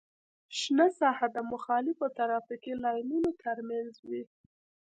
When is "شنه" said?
0.59-0.85